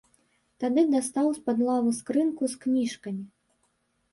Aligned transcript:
Тады 0.61 0.83
дастаў 0.93 1.29
з-пад 1.35 1.57
лавы 1.67 1.91
скрынку 1.99 2.43
з 2.55 2.63
кніжкамі. 2.65 3.23